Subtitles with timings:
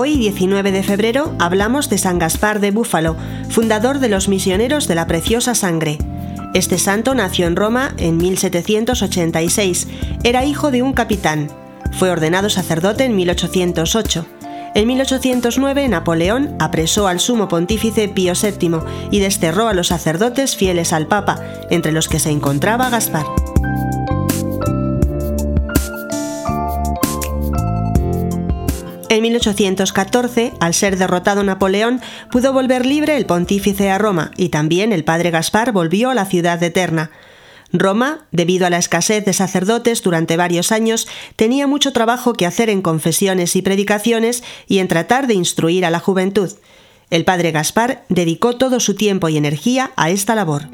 [0.00, 3.14] 19 de febrero hablamos de San Gaspar de Búfalo,
[3.50, 5.98] fundador de los misioneros de la Preciosa Sangre.
[6.54, 9.88] Este santo nació en Roma en 1786.
[10.24, 11.50] Era hijo de un capitán.
[11.92, 14.26] Fue ordenado sacerdote en 1808.
[14.74, 18.78] En 1809 Napoleón apresó al sumo pontífice Pío VII
[19.10, 23.26] y desterró a los sacerdotes fieles al Papa, entre los que se encontraba Gaspar.
[29.12, 34.90] En 1814, al ser derrotado Napoleón, pudo volver libre el pontífice a Roma y también
[34.90, 37.10] el padre Gaspar volvió a la ciudad eterna.
[37.74, 42.70] Roma, debido a la escasez de sacerdotes durante varios años, tenía mucho trabajo que hacer
[42.70, 46.50] en confesiones y predicaciones y en tratar de instruir a la juventud.
[47.10, 50.70] El padre Gaspar dedicó todo su tiempo y energía a esta labor.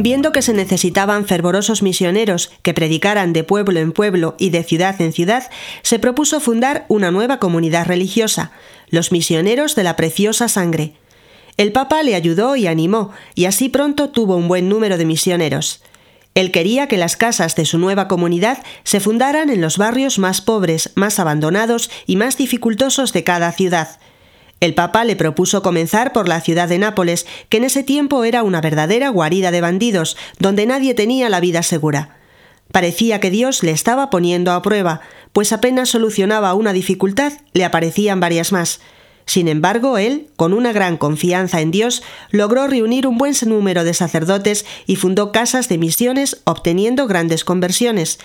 [0.00, 5.00] Viendo que se necesitaban fervorosos misioneros que predicaran de pueblo en pueblo y de ciudad
[5.02, 5.50] en ciudad,
[5.82, 8.52] se propuso fundar una nueva comunidad religiosa,
[8.90, 10.92] los misioneros de la preciosa sangre.
[11.56, 15.82] El Papa le ayudó y animó, y así pronto tuvo un buen número de misioneros.
[16.36, 20.40] Él quería que las casas de su nueva comunidad se fundaran en los barrios más
[20.40, 23.98] pobres, más abandonados y más dificultosos de cada ciudad,
[24.60, 28.42] el Papa le propuso comenzar por la ciudad de Nápoles, que en ese tiempo era
[28.42, 32.16] una verdadera guarida de bandidos, donde nadie tenía la vida segura.
[32.72, 35.00] Parecía que Dios le estaba poniendo a prueba,
[35.32, 38.80] pues apenas solucionaba una dificultad, le aparecían varias más.
[39.24, 43.94] Sin embargo, él, con una gran confianza en Dios, logró reunir un buen número de
[43.94, 48.18] sacerdotes y fundó casas de misiones obteniendo grandes conversiones.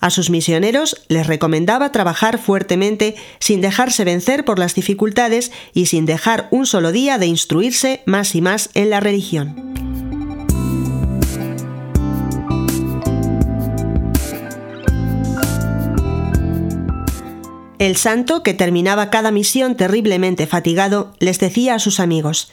[0.00, 6.06] A sus misioneros les recomendaba trabajar fuertemente sin dejarse vencer por las dificultades y sin
[6.06, 9.68] dejar un solo día de instruirse más y más en la religión.
[17.78, 22.50] El santo, que terminaba cada misión terriblemente fatigado, les decía a sus amigos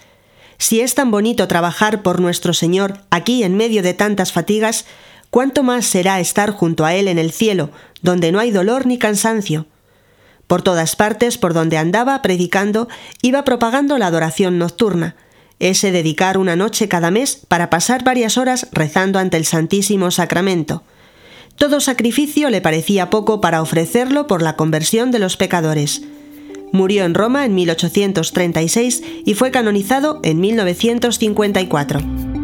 [0.60, 4.86] Si es tan bonito trabajar por nuestro Señor aquí en medio de tantas fatigas,
[5.36, 7.70] cuánto más será estar junto a Él en el cielo,
[8.02, 9.66] donde no hay dolor ni cansancio.
[10.48, 12.88] Por todas partes por donde andaba predicando,
[13.22, 15.18] iba propagando la adoración nocturna,
[15.60, 20.84] ese dedicar una noche cada mes para pasar varias horas rezando ante el Santísimo Sacramento.
[21.58, 26.02] Todo sacrificio le parecía poco para ofrecerlo por la conversión de los pecadores.
[26.72, 32.35] Murió en Roma en 1836 y fue canonizado en 1954.